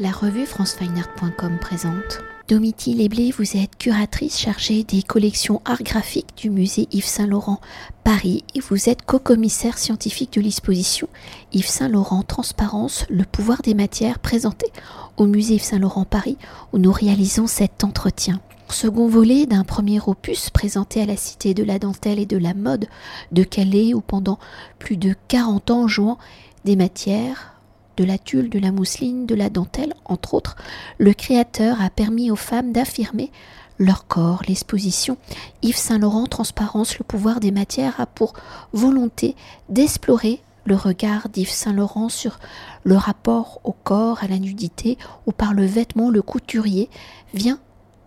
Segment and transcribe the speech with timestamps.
[0.00, 2.20] La revue francefineart.com présente.
[2.46, 7.60] Domiti Léblé, vous êtes curatrice chargée des collections art graphiques du musée Yves Saint-Laurent
[8.04, 11.08] Paris et vous êtes co-commissaire scientifique de l'exposition
[11.52, 14.70] Yves Saint-Laurent Transparence, le pouvoir des matières présentée
[15.16, 16.38] au musée Yves Saint-Laurent Paris
[16.72, 18.40] où nous réalisons cet entretien.
[18.70, 22.54] Second volet d'un premier opus présenté à la Cité de la Dentelle et de la
[22.54, 22.86] Mode
[23.32, 24.38] de Calais où pendant
[24.78, 26.18] plus de 40 ans jouant
[26.64, 27.57] des matières,
[27.98, 30.56] de la tulle, de la mousseline, de la dentelle, entre autres,
[30.98, 33.30] le créateur a permis aux femmes d'affirmer
[33.78, 34.42] leur corps.
[34.46, 35.16] L'exposition
[35.62, 38.34] Yves Saint-Laurent Transparence, le pouvoir des matières a pour
[38.72, 39.34] volonté
[39.68, 42.38] d'explorer le regard d'Yves Saint-Laurent sur
[42.84, 46.90] le rapport au corps, à la nudité, ou par le vêtement, le couturier
[47.32, 47.58] vient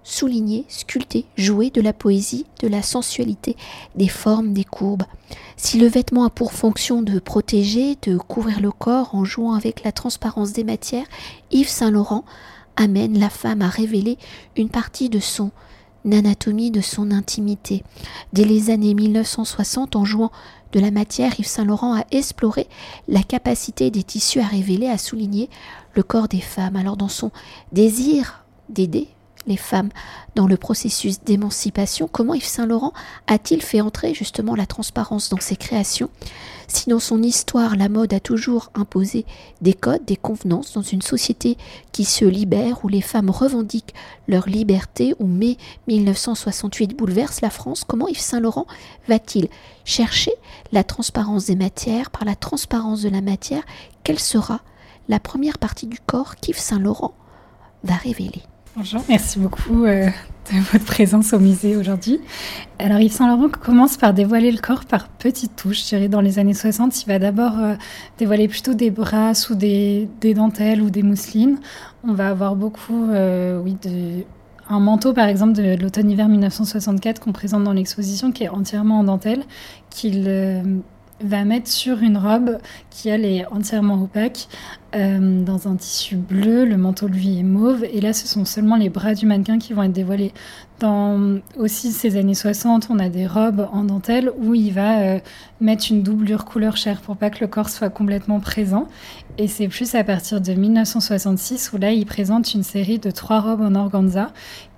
[0.04, 3.55] souligner, sculpter, jouer de la poésie, de la sensualité,
[3.96, 5.04] des formes, des courbes.
[5.58, 9.84] Si le vêtement a pour fonction de protéger, de couvrir le corps en jouant avec
[9.84, 11.05] la transparence des matières,
[11.52, 12.26] Yves Saint-Laurent
[12.76, 14.18] amène la femme à révéler
[14.55, 15.52] une partie de son
[16.12, 17.84] anatomie, de son intimité.
[18.34, 20.32] Dès les années 1960, en jouant
[20.71, 22.68] de la matière, Yves Saint-Laurent a exploré
[23.08, 25.49] la capacité des tissus à révéler, à souligner
[25.93, 26.76] le corps des femmes.
[26.76, 27.32] Alors dans son
[27.71, 29.10] désir d'aider
[29.47, 29.89] les femmes
[30.35, 32.93] dans le processus d'émancipation, comment Yves Saint-Laurent
[33.27, 36.09] a-t-il fait entrer justement la transparence dans ses créations?
[36.67, 39.25] Si dans son histoire, la mode a toujours imposé
[39.59, 41.57] des codes, des convenances dans une société
[41.91, 43.93] qui se libère, où les femmes revendiquent
[44.27, 48.67] leur liberté, où mai 1968 bouleverse la France, comment Yves Saint-Laurent
[49.09, 49.49] va-t-il
[49.84, 50.31] chercher
[50.71, 52.09] la transparence des matières?
[52.09, 53.63] Par la transparence de la matière,
[54.03, 54.62] quelle sera
[55.09, 57.13] la première partie du corps qu'Yves Saint-Laurent
[57.84, 58.43] va révéler?
[58.77, 62.22] Bonjour, merci beaucoup euh, de votre présence au musée aujourd'hui.
[62.80, 65.84] Alors Yves Saint-Laurent commence par dévoiler le corps par petites touches.
[65.84, 67.75] Je dirais dans les années 60, il va d'abord euh,
[68.18, 71.59] dévoiler plutôt des brasses ou des, dentelles ou des mousselines.
[72.06, 74.24] On va avoir beaucoup, euh, oui, de,
[74.69, 79.03] un manteau par exemple de l'automne-hiver 1964 qu'on présente dans l'exposition qui est entièrement en
[79.03, 79.44] dentelle,
[79.90, 80.30] qu'il
[81.24, 82.58] va mettre sur une robe
[82.90, 84.48] qui elle est entièrement opaque
[84.96, 88.76] euh, dans un tissu bleu, le manteau lui est mauve et là ce sont seulement
[88.76, 90.34] les bras du mannequin qui vont être dévoilés.
[90.81, 95.19] Dans aussi ces années 60, on a des robes en dentelle où il va euh,
[95.59, 98.88] mettre une doublure couleur chair pour pas que le corps soit complètement présent
[99.38, 103.42] et c'est plus à partir de 1966 où là il présente une série de trois
[103.42, 104.31] robes en organza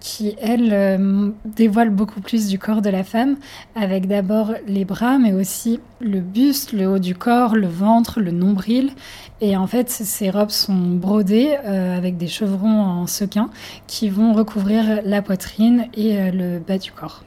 [0.03, 3.37] qui, elles, euh, dévoilent beaucoup plus du corps de la femme,
[3.73, 8.31] avec d'abord les bras, mais aussi le buste, le haut du corps, le ventre, le
[8.31, 8.91] nombril.
[9.39, 13.49] Et en fait, ces robes sont brodées euh, avec des chevrons en sequin
[13.87, 17.23] qui vont recouvrir la poitrine et euh, le bas du corps.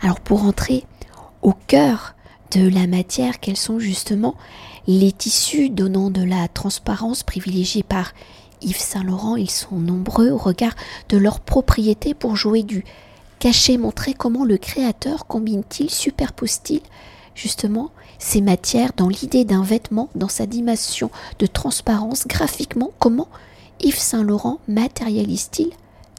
[0.00, 0.84] Alors pour entrer
[1.42, 2.14] au cœur
[2.52, 4.34] de la matière, quels sont justement
[4.86, 8.12] les tissus donnant de la transparence privilégiée par
[8.62, 10.74] Yves Saint-Laurent, ils sont nombreux au regard
[11.08, 12.84] de leur propriété pour jouer du
[13.38, 16.80] cacher, montrer comment le créateur combine-t-il, superpose-t-il
[17.34, 22.26] justement ces matières dans l'idée d'un vêtement, dans sa dimension de transparence?
[22.26, 23.28] Graphiquement, comment
[23.80, 25.70] Yves Saint-Laurent matérialise-t-il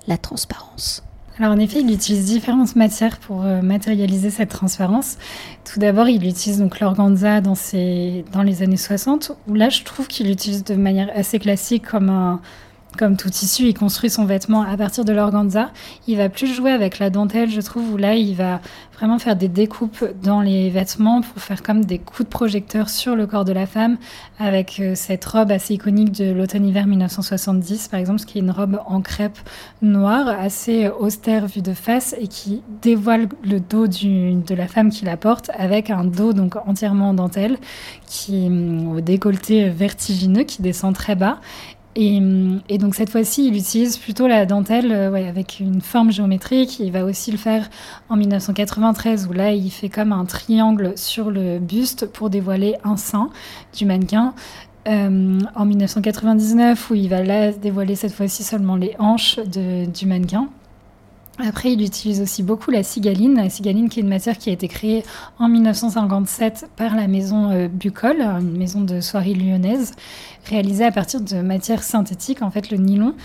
[0.08, 1.04] la transparence?
[1.40, 5.18] Alors en effet, il utilise différentes matières pour euh, matérialiser cette transparence.
[5.64, 7.56] Tout d'abord, il utilise donc l'organza dans,
[8.34, 12.10] dans les années 60, où là, je trouve qu'il l'utilise de manière assez classique comme
[12.10, 12.42] un,
[12.98, 15.72] comme tout tissu, il construit son vêtement à partir de l'organza.
[16.08, 18.60] Il va plus jouer avec la dentelle, je trouve, où là, il va
[18.98, 23.16] vraiment faire des découpes dans les vêtements pour faire comme des coups de projecteur sur
[23.16, 23.98] le corps de la femme,
[24.38, 28.52] avec euh, cette robe assez iconique de l'automne-hiver 1970, par exemple, ce qui est une
[28.52, 29.38] robe en crêpe
[29.82, 35.06] noire, assez austère vue de face et qui dévoile le dos de la femme qui
[35.06, 37.58] la porte, avec un dos donc entièrement en dentelle,
[38.06, 41.40] qui hum, au décolleté vertigineux, qui descend très bas
[41.96, 46.80] et, donc cette fois-ci, il utilise plutôt la dentelle euh, avec une forme géométrique.
[46.80, 47.70] Il va aussi le faire
[48.10, 52.96] en 1993 où là, il fait comme un triangle sur le buste pour dévoiler un
[52.96, 53.30] sein
[53.76, 54.34] du mannequin.
[54.88, 60.48] Euh, en 1999 où il va là dévoiler cette fois-ci seulement les hanches du mannequin.
[61.42, 64.54] Après, il utilise aussi beaucoup la cigaline, la cigaline qui est une matière qui a
[64.54, 65.06] été créée
[65.40, 69.94] en 1957 par la maison euh, Bucol, une maison de soierie lyonnaise,
[70.46, 73.16] réalisée à partir de matières synthétiques, en fait le nylon,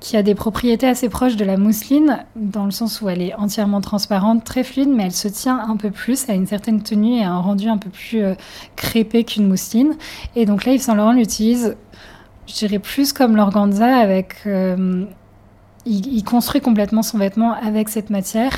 [0.00, 3.34] qui a des propriétés assez proches de la mousseline, dans le sens où elle est
[3.34, 7.20] entièrement transparente, très fluide, mais elle se tient un peu plus, a une certaine tenue
[7.20, 8.34] et un rendu un peu plus euh,
[8.76, 9.94] crépé qu'une mousseline.
[10.36, 11.76] Et donc là, Yves Saint Laurent l'utilise,
[12.46, 14.34] je dirais, plus comme l'organza, avec...
[14.44, 15.06] Euh,
[15.86, 18.52] il, construit complètement son vêtement avec cette matière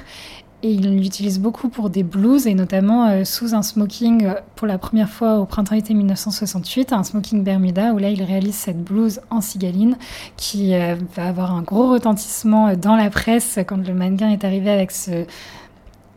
[0.62, 4.66] Et il l'utilise beaucoup pour des blues et notamment euh, sous un smoking euh, pour
[4.66, 9.20] la première fois au printemps-été 1968, un smoking Bermuda où là il réalise cette blouse
[9.30, 9.96] en cigaline
[10.36, 14.70] qui euh, va avoir un gros retentissement dans la presse quand le mannequin est arrivé
[14.70, 15.24] avec ce,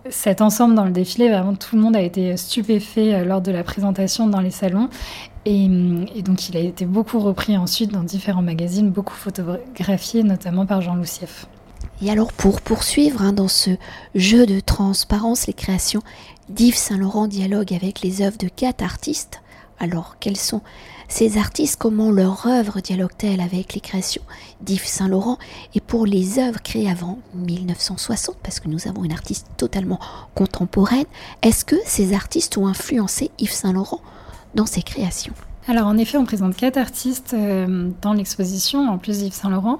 [0.09, 1.29] cet ensemble dans le défilé.
[1.29, 4.89] Vraiment tout le monde a été stupéfait lors de la présentation dans les salons.
[5.49, 5.63] Et,
[6.13, 10.81] et, donc il a été beaucoup repris ensuite dans différents magazines, beaucoup photographié notamment par
[10.81, 11.45] Jean Loussieff.
[12.01, 13.69] Et alors pour poursuivre hein, dans ce
[14.13, 16.01] jeu de transparence les créations
[16.49, 19.41] d'Yves Saint-Laurent dialogue avec les œuvres de quatre artistes.
[19.79, 20.59] Alors quels sont
[21.07, 21.77] ces artistes?
[21.79, 24.23] Comment leur œuvre dialogue-t-elle avec les créations
[24.59, 25.37] d'Yves Saint-Laurent?
[25.75, 30.01] Et pour les œuvres créées avant 1960, parce que nous avons une artiste totalement
[30.35, 31.05] contemporaine,
[31.41, 34.01] est-ce que ces artistes ont influencé Yves Saint-Laurent
[34.65, 35.33] ses créations
[35.69, 39.79] alors en effet, on présente quatre artistes euh, dans l'exposition, en plus d'Yves Saint-Laurent.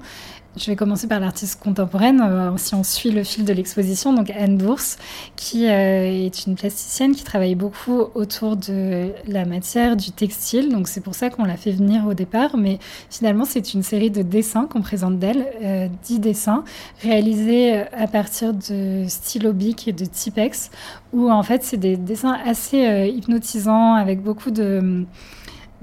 [0.57, 4.31] Je vais commencer par l'artiste contemporaine, euh, si on suit le fil de l'exposition, donc
[4.31, 4.98] Anne Bourse,
[5.36, 10.88] qui euh, est une plasticienne qui travaille beaucoup autour de la matière, du textile, donc
[10.88, 12.80] c'est pour ça qu'on l'a fait venir au départ, mais
[13.12, 16.63] finalement c'est une série de dessins qu'on présente d'elle, euh, dix dessins,
[17.03, 20.71] réalisés à partir de stylo bic et de Tipex,
[21.13, 25.06] où en fait c'est des dessins assez hypnotisants, avec beaucoup de,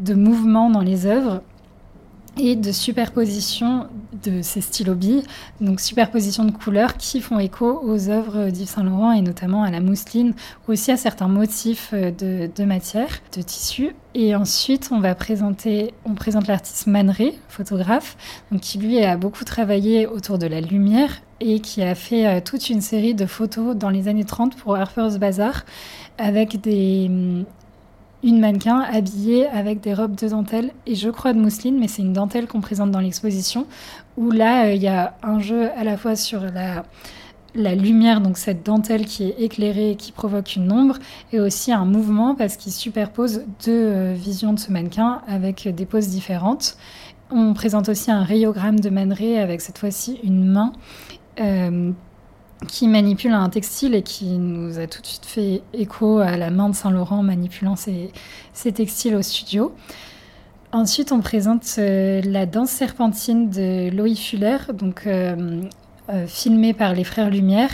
[0.00, 1.43] de mouvements dans les œuvres
[2.38, 3.86] et de superposition
[4.25, 5.22] de ces stylobies,
[5.60, 9.70] donc superposition de couleurs qui font écho aux œuvres d'Yves Saint Laurent et notamment à
[9.70, 10.34] la mousseline,
[10.66, 13.94] ou aussi à certains motifs de, matière, de tissu.
[14.14, 17.14] Et ensuite, on va présenter, on présente l'artiste Man
[17.48, 18.16] photographe,
[18.50, 22.40] donc qui lui a beaucoup travaillé autour de la lumière et qui a fait euh,
[22.40, 25.64] toute une série de photos dans les années 30 pour Harper's Bazaar
[26.19, 27.10] avec des,
[28.25, 32.03] une mannequin habillée avec des robes de dentelle et je crois de mousseline, mais c'est
[32.03, 33.67] une dentelle qu'on présente dans l'exposition,
[34.17, 36.85] où là, euh, il y a un jeu à la fois sur la,
[37.75, 40.99] lumière, donc cette dentelle qui est éclairée et qui provoque une ombre,
[41.32, 45.87] et aussi un mouvement parce qu'il superpose deux euh, visions de ce mannequin avec des
[45.87, 46.79] poses différentes.
[47.31, 50.73] On présente aussi un rayogramme de Man avec cette fois-ci une main.
[51.41, 51.93] Euh,
[52.69, 56.51] qui manipule un textile et qui nous a tout de suite fait écho à la
[56.51, 58.12] main de Saint-Laurent manipulant ses,
[58.73, 59.75] textiles au studio.
[60.73, 65.62] Ensuite, on présente euh, la danse serpentine de Loïc Fuller, donc euh,
[66.09, 67.71] euh, filmée par les Frères Lumière.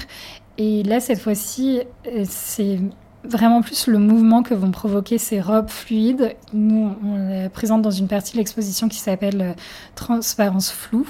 [0.58, 1.80] Et là, cette fois-ci,
[2.24, 2.78] c'est
[3.24, 6.36] vraiment plus le mouvement que vont provoquer ces robes fluides.
[6.52, 9.54] Nous, on la présente dans une partie de l'exposition qui s'appelle
[9.94, 11.06] Transparence floue.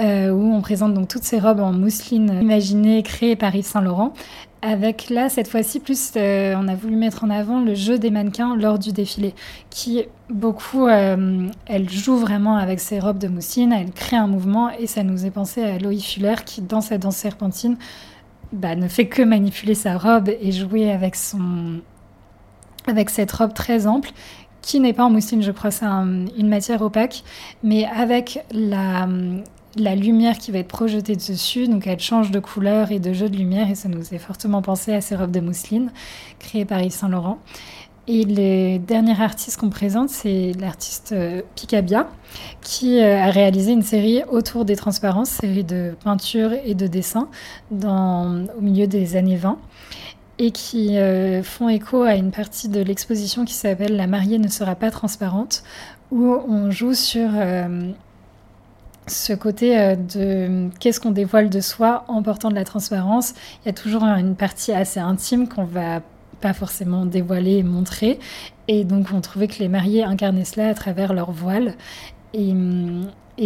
[0.00, 3.80] Euh, où on présente donc toutes ces robes en mousseline imaginées, créées par Yves Saint
[3.80, 4.12] Laurent.
[4.60, 8.10] Avec là, cette fois-ci, plus euh, on a voulu mettre en avant le jeu des
[8.10, 9.34] mannequins lors du défilé,
[9.70, 14.70] qui beaucoup, euh, elle joue vraiment avec ses robes de mousseline, elle crée un mouvement
[14.70, 17.76] et ça nous est pensé à Loïc Fuller qui, dans sa danse serpentine,
[18.52, 21.82] bah, ne fait que manipuler sa robe et jouer avec son,
[22.88, 24.10] avec cette robe très ample
[24.60, 27.22] qui n'est pas en mousseline, je crois, c'est une matière opaque,
[27.62, 29.06] mais avec la,
[29.76, 33.28] la lumière qui va être projetée dessus, donc elle change de couleur et de jeu
[33.28, 35.90] de lumière, et ça nous fait fortement penser à ces robes de mousseline
[36.38, 37.38] créées par Yves Saint Laurent.
[38.06, 42.06] Et le dernier artiste qu'on présente, c'est l'artiste euh, Picabia,
[42.60, 47.30] qui euh, a réalisé une série autour des transparences, série de peintures et de dessins
[47.72, 49.58] au milieu des années 20,
[50.38, 54.48] et qui euh, font écho à une partie de l'exposition qui s'appelle La mariée ne
[54.48, 55.64] sera pas transparente,
[56.10, 57.30] où on joue sur
[59.06, 63.34] ce côté euh, de qu'est-ce qu'on dévoile de soi en portant de la transparence.
[63.62, 66.00] Il y a toujours une partie assez intime qu'on va
[66.40, 68.18] pas forcément dévoiler et montrer.
[68.68, 71.74] Et donc on trouvait que les mariés incarnaient cela à travers leur voile.
[72.32, 72.52] Et,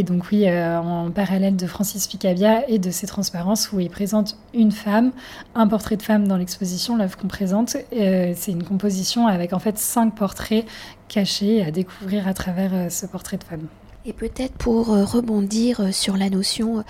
[0.02, 4.38] donc oui, euh, en parallèle de Francis Picabia et de ses transparences où il présente
[4.54, 5.12] une femme,
[5.54, 9.58] un portrait de femme dans l'exposition, l'œuvre qu'on présente, euh, c'est une composition avec en
[9.58, 10.64] fait cinq portraits
[11.08, 13.68] cachés à découvrir à travers ce portrait de femme.
[14.04, 16.82] Et peut-être pour euh, rebondir euh, sur la notion euh,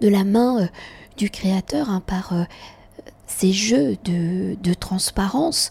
[0.00, 0.68] de la main
[1.16, 2.34] du créateur hein, par
[3.28, 5.70] ces jeux de, transparence,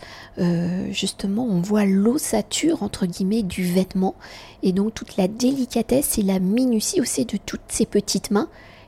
[0.89, 4.15] justement, on voit l'ossature, entre guillemets, du vêtement,
[4.63, 8.48] et donc toute la délicatesse et la minutie aussi de toutes ces petites mains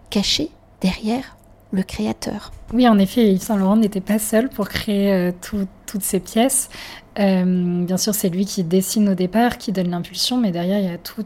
[0.10, 1.36] cachées derrière
[1.74, 2.52] le créateur.
[2.72, 6.70] Oui, en effet, Yves Saint Laurent n'était pas seul pour créer toutes ces pièces.
[7.18, 10.90] bien sûr, c'est lui qui dessine au départ, qui donne l'impulsion, mais derrière, il y
[10.90, 11.26] a tout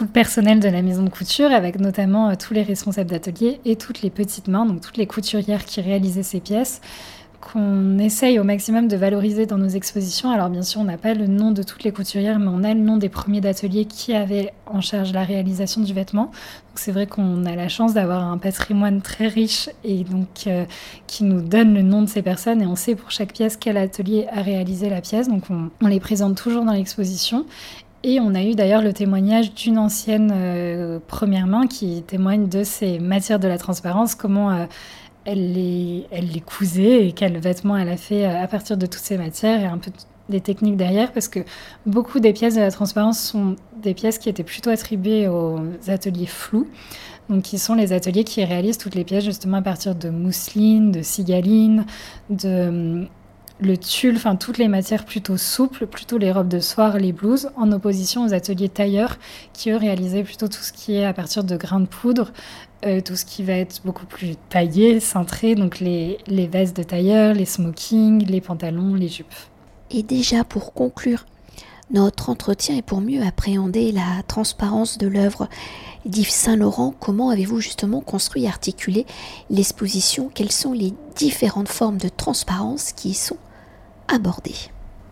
[0.00, 3.76] le personnel de la maison de couture, avec notamment euh, tous les responsables d'atelier et
[3.76, 6.80] toutes les petites mains, donc toutes les couturières qui réalisaient ces pièces,
[7.52, 10.30] qu'on essaye au maximum de valoriser dans nos expositions.
[10.30, 12.74] Alors bien sûr, on n'a pas le nom de toutes les couturières, mais on a
[12.74, 16.26] le nom des premiers d'ateliers qui avaient en charge la réalisation du vêtement.
[16.26, 20.64] Donc c'est vrai qu'on a la chance d'avoir un patrimoine très riche et donc euh,
[21.06, 23.76] qui nous donne le nom de ces personnes et on sait pour chaque pièce quel
[23.76, 25.28] atelier a réalisé la pièce.
[25.28, 27.46] Donc on, les présente toujours dans l'exposition.
[28.02, 32.64] Et on a eu d'ailleurs le témoignage d'une ancienne euh, première main qui témoigne de
[32.64, 34.64] ces matières de la transparence, comment euh,
[35.30, 39.16] elle les, cousait et quel vêtement elle a fait euh, à partir de toutes ces
[39.16, 39.90] matières et un peu
[40.28, 41.40] des techniques derrière parce que
[41.86, 46.26] beaucoup des pièces de la transparence sont des pièces qui étaient plutôt attribuées aux ateliers
[46.26, 46.68] flous.
[47.28, 50.90] Donc, qui sont les ateliers qui réalisent toutes les pièces justement à partir de mousseline,
[50.90, 51.84] de cigaline,
[52.28, 53.08] de hum,
[53.60, 57.50] le tulle, enfin toutes les matières plutôt souples, plutôt les robes de soir, les blouses,
[57.56, 59.18] en opposition aux ateliers tailleurs
[59.52, 62.32] qui eux réalisaient plutôt tout ce qui est à partir de grains de poudre,
[62.84, 66.82] euh, tout ce qui va être beaucoup plus taillé, cintré, donc les, les vestes de
[66.82, 69.34] tailleur, les smokings, les pantalons, les jupes.
[69.90, 71.26] Et déjà pour conclure
[71.90, 75.48] notre entretien et pour mieux appréhender la transparence de l'œuvre
[76.06, 79.06] d'Yves Saint-Laurent, comment avez-vous justement construit et articulé
[79.50, 80.30] l'exposition?
[80.32, 83.36] Quelles sont les différentes formes de transparence qui y sont
[84.08, 84.54] abordées?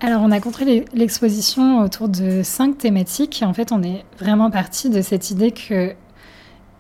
[0.01, 3.43] Alors, on a construit l'exposition autour de cinq thématiques.
[3.45, 5.95] En fait, on est vraiment parti de cette idée que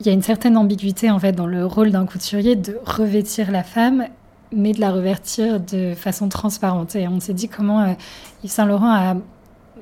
[0.00, 3.50] il y a une certaine ambiguïté en fait dans le rôle d'un couturier de revêtir
[3.50, 4.06] la femme,
[4.52, 6.96] mais de la revêtir de façon transparente.
[6.96, 7.92] Et on s'est dit comment euh,
[8.44, 9.16] Yves Saint Laurent a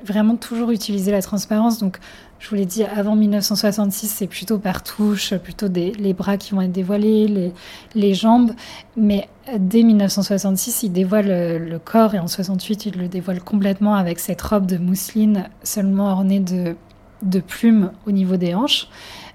[0.05, 1.77] vraiment toujours utilisé la transparence.
[1.79, 1.97] Donc,
[2.39, 6.53] je vous l'ai dit, avant 1966, c'est plutôt par touche, plutôt des, les bras qui
[6.53, 7.53] vont être dévoilés, les,
[7.95, 8.51] les jambes.
[8.95, 13.95] Mais dès 1966, il dévoile le, le, corps et en 68, il le dévoile complètement
[13.95, 16.75] avec cette robe de mousseline seulement ornée de,
[17.23, 18.87] de plumes au niveau des hanches.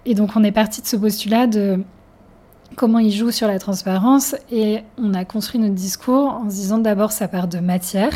[0.05, 1.83] Et donc on est parti de ce postulat de
[2.77, 6.79] comment il joue sur la transparence et on a construit notre discours en se disant
[6.79, 8.13] d'abord sa part de matière.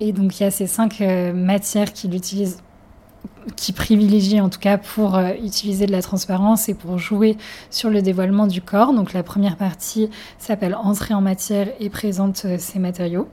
[0.00, 2.58] Et donc il y a ces cinq euh, matières qu'il utilise
[3.56, 7.36] qui privilégie en tout cas pour euh, utiliser de la transparence et pour jouer
[7.70, 8.94] sur le dévoilement du corps.
[8.94, 10.08] Donc la première partie
[10.38, 13.28] s'appelle Entrer en matière et présente euh, ces matériaux.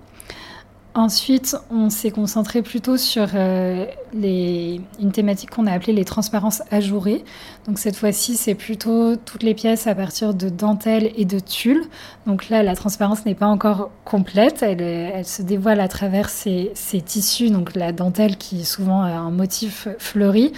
[0.94, 7.24] Ensuite, on s'est concentré plutôt sur euh, une thématique qu'on a appelée les transparences ajourées.
[7.68, 11.84] Donc cette fois-ci, c'est plutôt toutes les pièces à partir de dentelle et de tulle.
[12.26, 14.64] Donc là, la transparence n'est pas encore complète.
[14.64, 17.52] Elle, se dévoile à travers ces, ces, tissus.
[17.52, 20.52] Donc la dentelle qui est souvent un motif fleuri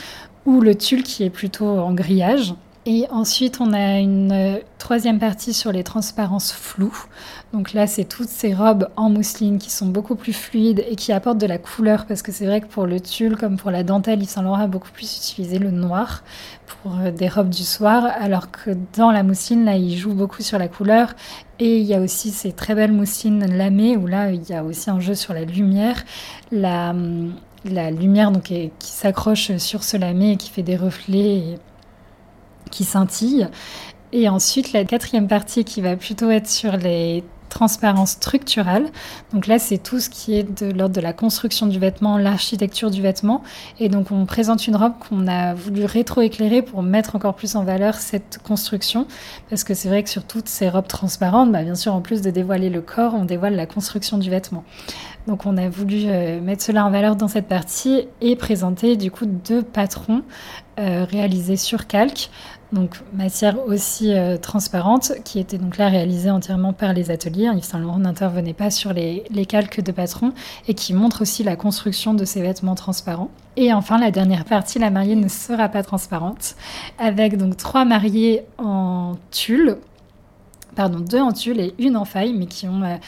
[0.45, 2.53] ou le tulle qui est plutôt en grillage.
[2.85, 7.05] Et ensuite, on a une euh, troisième partie sur les transparences floues.
[7.51, 11.11] Donc là, c'est toutes ces robes en mousseline qui sont beaucoup plus fluides et qui
[11.11, 13.83] apportent de la couleur parce que c'est vrai que pour le tulle comme pour la
[13.83, 16.23] dentelle, Yves Saint Laurent a beaucoup plus utilisé le noir
[16.65, 20.41] pour euh, des robes du soir, alors que dans la mousseline, là, il joue beaucoup
[20.41, 21.13] sur la couleur.
[21.59, 24.63] Et il y a aussi ces très belles mousselines lamées où là, il y a
[24.63, 26.01] aussi un jeu sur la lumière.
[26.53, 27.33] La, hum,
[27.65, 31.57] lumière qui s'accroche sur ce lamé et qui fait des reflets
[32.69, 33.47] qui scintille.
[34.11, 38.87] Et ensuite, la quatrième partie qui va plutôt être sur les transparences structurales.
[39.33, 42.91] Donc là, c'est tout ce qui est de l'ordre de la construction du vêtement, l'architecture
[42.91, 43.43] du vêtement.
[43.79, 47.63] Et donc, on présente une robe qu'on a voulu rétroéclairer pour mettre encore plus en
[47.63, 49.07] valeur cette construction.
[49.49, 52.21] Parce que c'est vrai que sur toutes ces robes transparentes, bah, bien sûr, en plus
[52.21, 54.63] de dévoiler le corps, on dévoile la construction du vêtement.
[55.27, 59.11] Donc on a voulu euh, mettre cela en valeur dans cette partie et présenter du
[59.11, 60.23] coup deux patrons
[60.79, 62.31] euh, réalisés sur calque,
[62.71, 67.49] donc matière aussi euh, transparente, qui était donc là réalisée entièrement par les ateliers.
[67.55, 70.33] Yves Saint Laurent n'intervenait pas sur les, calques de patrons
[70.67, 73.31] et qui montre aussi la construction de ces vêtements transparents.
[73.55, 76.55] Et enfin la dernière partie, la mariée ne sera pas transparente,
[76.99, 79.77] avec donc trois mariées en tulle,
[80.75, 82.99] pardon deux en tulle et une en faille, mais qui ont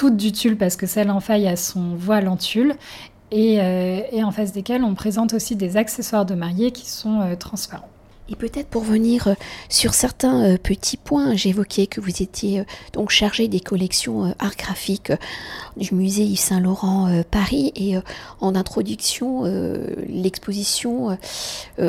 [0.00, 2.74] toutes du tulle parce que celle en faille a son voile en tulle.
[3.32, 7.20] Et, euh, et, en face desquelles on présente aussi des accessoires de mariée qui sont
[7.20, 7.88] euh, transparents.
[8.30, 9.34] Et peut-être pour venir euh,
[9.68, 14.56] sur certains euh, petits points, j'évoquais que vous étiez euh, donc chargé des collections art
[14.56, 15.12] graphiques
[15.76, 17.72] du musée Yves Saint Laurent Paris.
[17.74, 17.94] Et
[18.40, 19.44] en introduction
[20.08, 21.16] l'exposition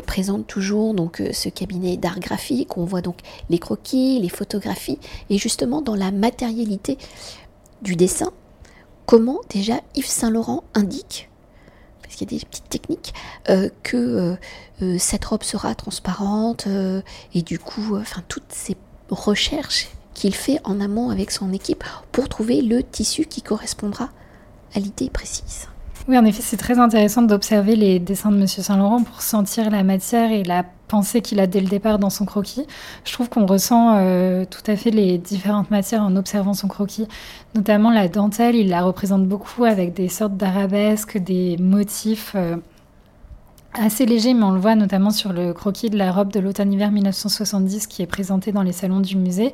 [0.05, 2.77] présente toujours donc ce cabinet d'art graphique.
[2.77, 3.17] On voit donc
[3.50, 5.00] les croquis, les photographies.
[5.29, 6.98] Et justement dans la matérialité
[7.81, 8.31] du dessin,
[9.05, 11.30] comment déjà Yves Saint Laurent indique
[12.12, 13.13] parce qu'il y a des petites techniques,
[13.50, 14.36] euh, que euh,
[14.82, 16.68] euh, cette robe sera transparente
[17.34, 18.75] et du coup, enfin toutes ces
[19.10, 24.10] recherches qu'il fait en amont avec son équipe pour trouver le tissu qui correspondra
[24.75, 25.68] à l'idée précise.
[26.08, 29.84] Oui, en effet, c'est très intéressant d'observer les dessins de Monsieur Saint-Laurent pour sentir la
[29.84, 30.65] matière et la
[31.21, 32.65] qu'il a dès le départ dans son croquis.
[33.05, 37.07] Je trouve qu'on ressent euh, tout à fait les différentes matières en observant son croquis.
[37.55, 42.57] Notamment la dentelle, il la représente beaucoup avec des sortes d'arabesques, des motifs euh,
[43.74, 46.91] assez légers, mais on le voit notamment sur le croquis de la robe de l'automne-hiver
[46.91, 49.53] 1970 qui est présenté dans les salons du musée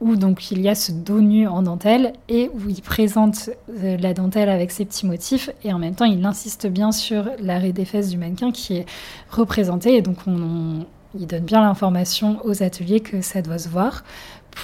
[0.00, 3.96] où donc il y a ce dos nu en dentelle et où il présente euh,
[3.96, 7.72] la dentelle avec ses petits motifs et en même temps il insiste bien sur l'arrêt
[7.72, 8.86] des fesses du mannequin qui est
[9.30, 10.84] représenté et donc on,
[11.18, 14.04] il donne bien l'information aux ateliers que ça doit se voir.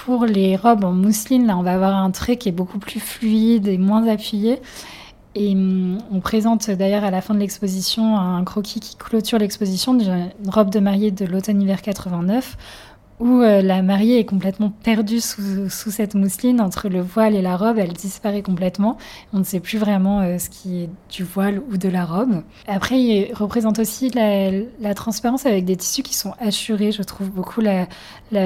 [0.05, 2.99] Pour les robes en mousseline, là on va avoir un trait qui est beaucoup plus
[2.99, 4.61] fluide et moins appuyé.
[5.33, 9.93] Et hum, on présente d'ailleurs à la fin de l'exposition un croquis qui clôture l'exposition
[9.93, 12.57] d'une robe de mariée de l'automne-hiver 89
[13.21, 17.55] où euh, la mariée est complètement perdue sous, cette mousseline entre le voile et la
[17.55, 18.97] robe, elle disparaît complètement.
[19.31, 22.41] On ne sait plus vraiment euh, ce qui est du voile ou de la robe.
[22.67, 26.91] Après, il représente aussi la, transparence avec des tissus qui sont assurés.
[26.91, 27.87] Je trouve beaucoup la,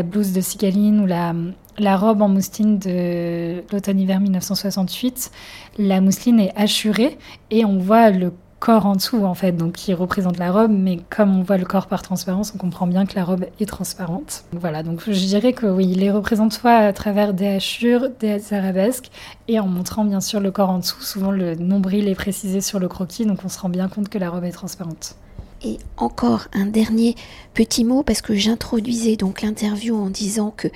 [0.04, 1.34] blouse de Cigaline ou la,
[1.78, 5.32] la robe en mousseline de l'automne-hiver 1968.
[5.80, 7.18] La mousseline est assurée
[7.50, 8.34] et on voit le
[8.74, 11.88] en dessous, en fait, donc qui représente la robe, mais comme on voit le corps
[11.88, 14.44] par transparence, on comprend bien que la robe est transparente.
[14.54, 18.54] Voilà, donc je dirais que oui, il les représente soit à travers des hachures, des
[18.54, 19.12] arabesques,
[19.48, 21.02] et en montrant bien sûr le corps en dessous.
[21.02, 24.18] Souvent, le nombril est précisé sur le croquis, donc on se rend bien compte que
[24.18, 25.16] la robe est transparente.
[25.64, 27.16] Et encore un dernier
[27.54, 30.68] petit mot, parce que j'introduisais donc l'interview en disant que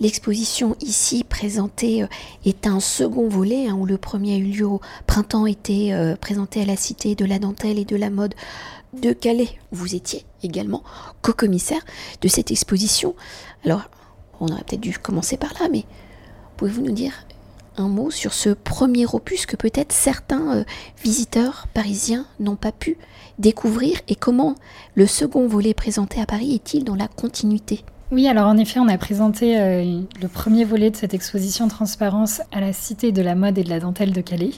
[0.00, 2.08] L'exposition ici présentée euh,
[2.44, 6.14] est un second volet, hein, où le premier a eu lieu au printemps, était euh,
[6.14, 8.34] présenté à la Cité de la dentelle et de la mode
[8.92, 9.58] de Calais.
[9.72, 10.84] Vous étiez également
[11.20, 11.84] co-commissaire
[12.20, 13.16] de cette exposition.
[13.64, 13.90] Alors,
[14.40, 15.84] on aurait peut-être dû commencer par là, mais
[16.56, 17.12] pouvez-vous nous dire
[17.76, 20.64] un mot sur ce premier opus que peut-être certains euh,
[21.02, 22.98] visiteurs parisiens n'ont pas pu
[23.38, 24.54] découvrir et comment
[24.94, 27.84] le second volet présenté à Paris est-il dans la continuité?
[28.10, 32.40] Oui, alors en effet, on a présenté euh, le premier volet de cette exposition Transparence
[32.52, 34.52] à la Cité de la mode et de la dentelle de Calais.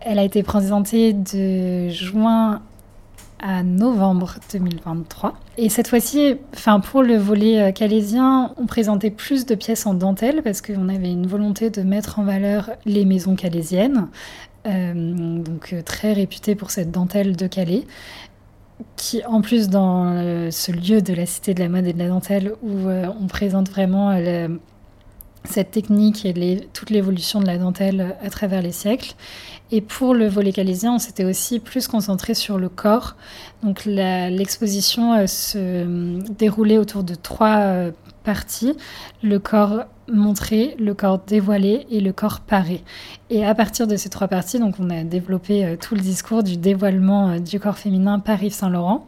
[0.00, 2.62] Elle a été présentée de juin
[3.40, 5.34] à novembre 2023.
[5.58, 9.94] Et cette fois-ci, enfin pour le volet euh, calaisien, on présentait plus de pièces en
[9.94, 14.08] dentelle parce qu'on avait une volonté de mettre en valeur les maisons calaisiennes,
[14.66, 17.84] euh, donc très réputées pour cette dentelle de Calais
[18.96, 21.98] qui, en plus, dans euh, ce lieu de la Cité de la mode et de
[21.98, 24.48] la dentelle, où euh, on présente vraiment euh,
[25.44, 29.14] cette technique et toute l'évolution de la dentelle à travers les siècles.
[29.70, 33.16] Et pour le volet calaisien, on s'était aussi plus concentré sur le corps.
[33.62, 37.90] Donc l'exposition se déroulait autour de trois
[38.24, 38.74] parties.
[39.22, 42.82] Le corps montré, le corps dévoilé et le corps paré.
[43.30, 46.42] Et à partir de ces trois parties, donc on a développé euh, tout le discours
[46.42, 49.06] du dévoilement euh, du corps féminin par Yves Saint-Laurent.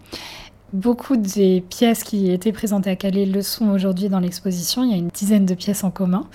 [0.72, 4.84] Beaucoup des pièces qui étaient présentées à Calais le sont aujourd'hui dans l'exposition.
[4.84, 6.26] Il y a une dizaine de pièces en commun.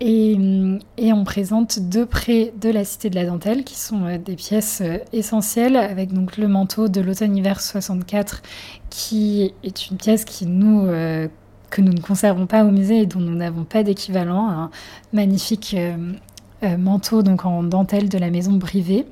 [0.00, 4.04] Et, mm, et, on présente deux près de la Cité de la Dentelle, qui sont
[4.04, 8.42] euh, des pièces essentielles, avec donc le manteau de l'automne-hiver 64,
[8.90, 10.88] qui est une pièce qui nous
[11.72, 14.48] que nous ne conservons pas au musée et dont nous n'avons pas d'équivalent.
[14.48, 14.70] Un
[15.12, 15.96] magnifique euh,
[16.62, 19.06] euh, manteau donc en dentelle de la maison Brivet.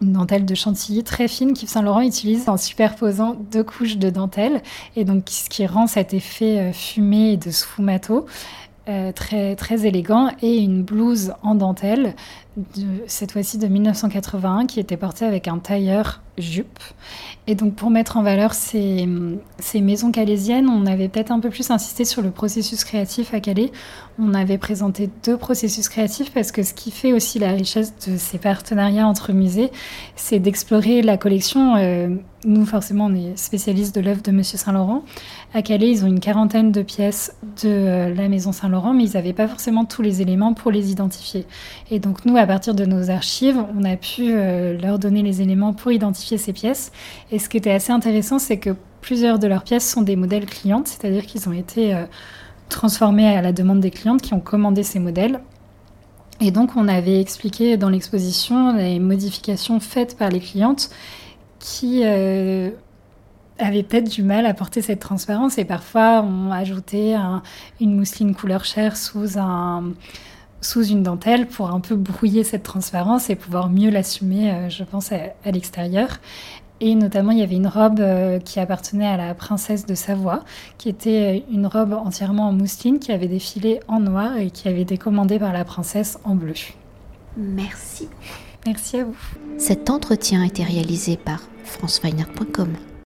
[0.00, 4.10] Une dentelle de chantilly très fine qu'Yves Saint Laurent utilise en superposant deux couches de
[4.10, 4.62] dentelle
[4.94, 8.26] et donc ce qui rend cet effet euh, fumé de sfumato
[9.14, 12.16] très, très élégant et une blouse en dentelle
[12.56, 16.78] de, cette fois-ci de 1981 qui était portée avec un tailleur jupe
[17.48, 19.08] et donc pour mettre en valeur ces,
[19.58, 23.40] ces maisons calaisiennes, on avait peut-être un peu plus insisté sur le processus créatif à
[23.40, 23.72] Calais.
[24.18, 28.16] On avait présenté deux processus créatifs parce que ce qui fait aussi la richesse de
[28.16, 29.72] ces partenariats entre musées,
[30.14, 31.74] c'est d'explorer la collection.
[31.74, 32.10] Euh,
[32.44, 35.04] nous, forcément, on est spécialistes de l'œuvre de Monsieur Saint-Laurent.
[35.54, 39.14] À Calais, ils ont une quarantaine de pièces de euh, la maison Saint-Laurent, mais ils
[39.14, 41.46] n'avaient pas forcément tous les éléments pour les identifier.
[41.90, 45.42] Et donc nous, à partir de nos archives, on a pu euh, leur donner les
[45.42, 46.90] éléments pour identifier ces pièces.
[47.30, 50.46] Et ce qui était assez intéressant, c'est que plusieurs de leurs pièces sont des modèles
[50.46, 52.04] clientes, c'est-à-dire qu'ils ont été euh,
[52.68, 55.40] transformés à la demande des clientes qui ont commandé ces modèles.
[56.40, 60.90] Et donc, on avait expliqué dans l'exposition les modifications faites par les clientes
[61.60, 62.70] qui euh,
[63.60, 67.16] avaient peut-être du mal à porter cette transparence et parfois ont ajouté
[67.80, 69.92] une mousseline couleur chair sous un
[70.62, 74.84] sous une dentelle pour un peu brouiller cette transparence et pouvoir mieux l'assumer, euh, je
[74.84, 76.08] pense, à, l'extérieur.
[76.80, 80.44] Et notamment, il y avait une robe euh, qui appartenait à la princesse de Savoie,
[80.78, 84.82] qui était une robe entièrement en mousseline, qui avait défilé en noir et qui avait
[84.82, 86.54] été commandée par la princesse en bleu.
[87.36, 88.08] Merci.
[88.66, 89.16] Merci à vous.
[89.58, 92.68] Cet entretien a été réalisé par franceweiner.com.